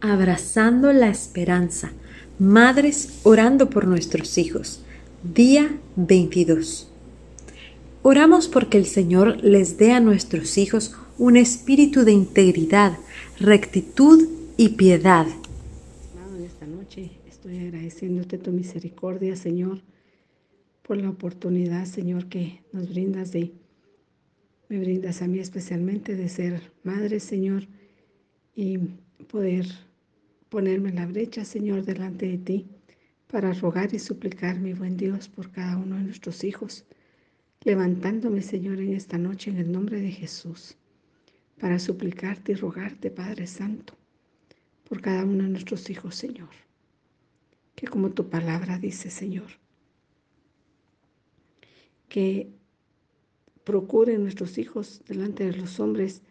Abrazando 0.00 0.92
la 0.92 1.08
esperanza. 1.08 1.90
Madres 2.38 3.18
orando 3.24 3.68
por 3.68 3.88
nuestros 3.88 4.38
hijos. 4.38 4.84
Día 5.24 5.76
22. 5.96 6.88
Oramos 8.02 8.46
porque 8.46 8.78
el 8.78 8.86
Señor 8.86 9.42
les 9.42 9.76
dé 9.76 9.90
a 9.90 9.98
nuestros 9.98 10.56
hijos 10.56 10.94
un 11.18 11.36
espíritu 11.36 12.04
de 12.04 12.12
integridad, 12.12 12.96
rectitud 13.40 14.28
y 14.56 14.70
piedad. 14.70 15.26
En 16.36 16.44
esta 16.44 16.66
noche 16.66 17.10
estoy 17.28 17.58
agradeciéndote 17.58 18.38
tu 18.38 18.52
misericordia, 18.52 19.34
Señor, 19.34 19.82
por 20.82 20.96
la 20.96 21.10
oportunidad, 21.10 21.86
Señor, 21.86 22.26
que 22.26 22.60
nos 22.72 22.88
brindas 22.88 23.32
de, 23.32 23.52
me 24.68 24.78
brindas 24.78 25.22
a 25.22 25.26
mí 25.26 25.40
especialmente 25.40 26.14
de 26.14 26.28
ser 26.28 26.62
madre, 26.84 27.18
Señor, 27.18 27.66
y 28.54 28.78
poder 29.28 29.66
ponerme 30.48 30.90
en 30.90 30.96
la 30.96 31.06
brecha, 31.06 31.44
Señor, 31.44 31.84
delante 31.84 32.26
de 32.26 32.38
ti, 32.38 32.66
para 33.26 33.52
rogar 33.52 33.94
y 33.94 33.98
suplicar, 33.98 34.58
mi 34.58 34.72
buen 34.72 34.96
Dios, 34.96 35.28
por 35.28 35.50
cada 35.50 35.76
uno 35.76 35.96
de 35.96 36.02
nuestros 36.02 36.44
hijos, 36.44 36.84
levantándome, 37.62 38.42
Señor, 38.42 38.80
en 38.80 38.94
esta 38.94 39.18
noche 39.18 39.50
en 39.50 39.58
el 39.58 39.70
nombre 39.70 40.00
de 40.00 40.10
Jesús, 40.10 40.76
para 41.60 41.78
suplicarte 41.78 42.52
y 42.52 42.54
rogarte, 42.54 43.10
Padre 43.10 43.46
Santo, 43.46 43.94
por 44.88 45.00
cada 45.02 45.24
uno 45.24 45.44
de 45.44 45.50
nuestros 45.50 45.90
hijos, 45.90 46.14
Señor. 46.14 46.50
Que 47.74 47.86
como 47.86 48.10
tu 48.10 48.28
palabra 48.28 48.78
dice, 48.78 49.10
Señor, 49.10 49.48
que 52.08 52.50
procuren 53.64 54.22
nuestros 54.22 54.56
hijos 54.56 55.02
delante 55.06 55.44
de 55.44 55.56
los 55.56 55.78
hombres 55.78 56.22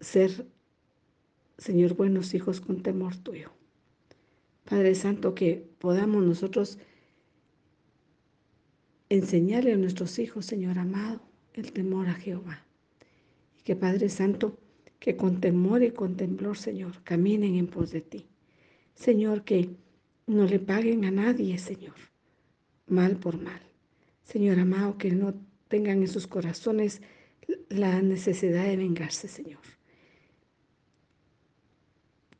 ser 0.00 0.46
Señor, 1.62 1.94
buenos 1.94 2.34
hijos 2.34 2.60
con 2.60 2.82
temor 2.82 3.14
tuyo. 3.18 3.52
Padre 4.64 4.96
Santo, 4.96 5.36
que 5.36 5.64
podamos 5.78 6.24
nosotros 6.24 6.76
enseñarle 9.08 9.72
a 9.72 9.76
nuestros 9.76 10.18
hijos, 10.18 10.44
Señor 10.44 10.80
amado, 10.80 11.22
el 11.54 11.70
temor 11.70 12.08
a 12.08 12.14
Jehová. 12.14 12.66
Y 13.56 13.62
que 13.62 13.76
Padre 13.76 14.08
Santo, 14.08 14.58
que 14.98 15.16
con 15.16 15.40
temor 15.40 15.84
y 15.84 15.92
con 15.92 16.16
temblor, 16.16 16.58
Señor, 16.58 17.00
caminen 17.04 17.54
en 17.54 17.68
pos 17.68 17.92
de 17.92 18.00
ti. 18.00 18.26
Señor, 18.94 19.44
que 19.44 19.70
no 20.26 20.46
le 20.46 20.58
paguen 20.58 21.04
a 21.04 21.12
nadie, 21.12 21.58
Señor, 21.58 21.94
mal 22.88 23.18
por 23.18 23.40
mal. 23.40 23.62
Señor 24.24 24.58
amado, 24.58 24.98
que 24.98 25.12
no 25.12 25.32
tengan 25.68 26.02
en 26.02 26.08
sus 26.08 26.26
corazones 26.26 27.02
la 27.68 28.02
necesidad 28.02 28.64
de 28.64 28.76
vengarse, 28.76 29.28
Señor 29.28 29.60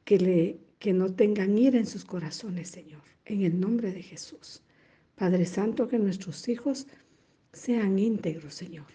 que, 0.04 0.18
le, 0.18 0.60
que 0.78 0.92
no 0.92 1.12
tengan 1.14 1.58
ira 1.58 1.78
en 1.78 1.86
sus 1.86 2.04
corazones, 2.04 2.68
Señor, 2.68 3.02
en 3.24 3.42
el 3.42 3.58
nombre 3.58 3.92
de 3.92 4.02
Jesús. 4.02 4.62
Padre 5.14 5.46
Santo, 5.46 5.88
que 5.88 5.98
nuestros 5.98 6.48
hijos 6.48 6.86
sean 7.52 7.98
íntegros, 7.98 8.54
Señor, 8.54 8.86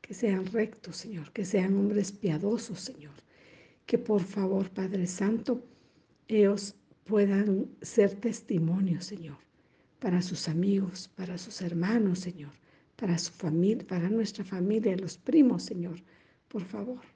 que 0.00 0.14
sean 0.14 0.46
rectos, 0.46 0.96
Señor, 0.96 1.32
que 1.32 1.44
sean 1.44 1.76
hombres 1.76 2.12
piadosos, 2.12 2.80
Señor, 2.80 3.14
que 3.86 3.98
por 3.98 4.22
favor, 4.22 4.70
Padre 4.70 5.06
Santo, 5.06 5.64
ellos 6.28 6.74
puedan 7.04 7.68
ser 7.82 8.14
testimonios, 8.14 9.04
Señor, 9.04 9.36
para 9.98 10.22
sus 10.22 10.48
amigos, 10.48 11.10
para 11.16 11.36
sus 11.36 11.60
hermanos, 11.60 12.20
Señor, 12.20 12.52
para 12.96 13.18
su 13.18 13.32
familia, 13.32 13.86
para 13.86 14.08
nuestra 14.08 14.44
familia, 14.44 14.96
los 14.96 15.18
primos, 15.18 15.64
Señor, 15.64 16.02
por 16.48 16.64
favor. 16.64 17.13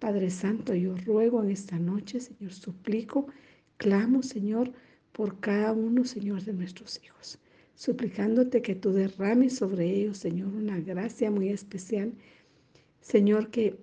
Padre 0.00 0.30
Santo, 0.30 0.74
yo 0.74 0.96
ruego 0.96 1.42
en 1.42 1.50
esta 1.50 1.78
noche, 1.78 2.20
Señor, 2.20 2.54
suplico, 2.54 3.26
clamo, 3.76 4.22
Señor, 4.22 4.72
por 5.12 5.40
cada 5.40 5.72
uno, 5.72 6.06
Señor, 6.06 6.42
de 6.42 6.54
nuestros 6.54 6.98
hijos, 7.04 7.38
suplicándote 7.74 8.62
que 8.62 8.74
tú 8.74 8.92
derrames 8.92 9.56
sobre 9.56 9.90
ellos, 9.90 10.16
Señor, 10.16 10.54
una 10.54 10.80
gracia 10.80 11.30
muy 11.30 11.50
especial, 11.50 12.14
Señor, 13.02 13.50
que 13.50 13.76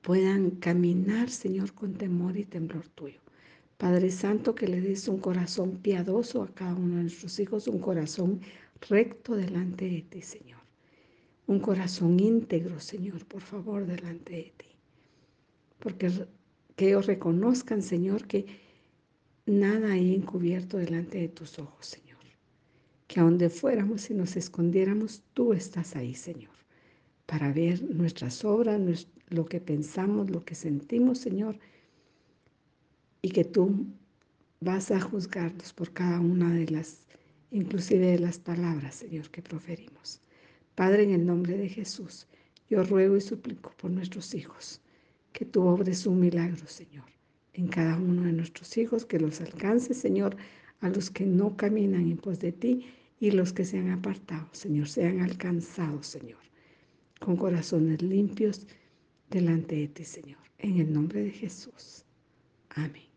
puedan 0.00 0.52
caminar, 0.52 1.28
Señor, 1.28 1.74
con 1.74 1.92
temor 1.92 2.38
y 2.38 2.46
temblor 2.46 2.88
tuyo. 2.88 3.20
Padre 3.76 4.10
Santo, 4.10 4.54
que 4.54 4.68
le 4.68 4.80
des 4.80 5.06
un 5.06 5.18
corazón 5.18 5.76
piadoso 5.82 6.42
a 6.42 6.48
cada 6.54 6.74
uno 6.74 6.96
de 6.96 7.02
nuestros 7.02 7.38
hijos, 7.38 7.68
un 7.68 7.80
corazón 7.80 8.40
recto 8.88 9.36
delante 9.36 9.86
de 9.86 10.00
ti, 10.00 10.22
Señor. 10.22 10.62
Un 11.46 11.60
corazón 11.60 12.18
íntegro, 12.18 12.80
Señor, 12.80 13.26
por 13.26 13.42
favor, 13.42 13.84
delante 13.84 14.32
de 14.32 14.52
ti 14.56 14.77
porque 15.78 16.10
que 16.78 16.88
ellos 16.88 17.06
reconozcan, 17.06 17.82
Señor, 17.82 18.26
que 18.28 18.46
nada 19.46 19.92
hay 19.92 20.14
encubierto 20.14 20.76
delante 20.76 21.18
de 21.18 21.28
tus 21.28 21.58
ojos, 21.58 21.86
Señor. 21.86 22.18
Que 23.08 23.18
a 23.18 23.24
donde 23.24 23.50
fuéramos 23.50 24.10
y 24.10 24.14
nos 24.14 24.36
escondiéramos, 24.36 25.22
tú 25.34 25.52
estás 25.52 25.96
ahí, 25.96 26.14
Señor, 26.14 26.54
para 27.26 27.52
ver 27.52 27.82
nuestras 27.82 28.44
obras, 28.44 29.08
lo 29.28 29.46
que 29.46 29.60
pensamos, 29.60 30.30
lo 30.30 30.44
que 30.44 30.54
sentimos, 30.54 31.18
Señor, 31.18 31.58
y 33.22 33.30
que 33.30 33.44
tú 33.44 33.86
vas 34.60 34.92
a 34.92 35.00
juzgarnos 35.00 35.72
por 35.72 35.92
cada 35.92 36.20
una 36.20 36.54
de 36.54 36.68
las, 36.68 37.08
inclusive 37.50 38.06
de 38.06 38.18
las 38.20 38.38
palabras, 38.38 38.94
Señor, 38.94 39.30
que 39.30 39.42
proferimos. 39.42 40.20
Padre, 40.76 41.02
en 41.02 41.10
el 41.10 41.26
nombre 41.26 41.56
de 41.56 41.68
Jesús, 41.68 42.28
yo 42.70 42.84
ruego 42.84 43.16
y 43.16 43.20
suplico 43.20 43.72
por 43.78 43.90
nuestros 43.90 44.32
hijos 44.34 44.80
que 45.32 45.44
tú 45.44 45.62
obres 45.62 46.06
un 46.06 46.20
milagro, 46.20 46.66
Señor, 46.66 47.04
en 47.52 47.68
cada 47.68 47.96
uno 47.96 48.22
de 48.22 48.32
nuestros 48.32 48.76
hijos, 48.76 49.04
que 49.04 49.18
los 49.18 49.40
alcance, 49.40 49.94
Señor, 49.94 50.36
a 50.80 50.88
los 50.88 51.10
que 51.10 51.26
no 51.26 51.56
caminan 51.56 52.10
en 52.10 52.16
pos 52.16 52.38
de 52.38 52.52
ti 52.52 52.86
y 53.20 53.30
los 53.32 53.52
que 53.52 53.64
se 53.64 53.78
han 53.78 53.90
apartado, 53.90 54.48
Señor, 54.52 54.88
sean 54.88 55.20
alcanzados, 55.20 56.06
Señor, 56.06 56.40
con 57.20 57.36
corazones 57.36 58.00
limpios 58.02 58.66
delante 59.30 59.76
de 59.76 59.88
ti, 59.88 60.04
Señor, 60.04 60.40
en 60.58 60.78
el 60.78 60.92
nombre 60.92 61.22
de 61.22 61.30
Jesús. 61.30 62.04
Amén. 62.70 63.07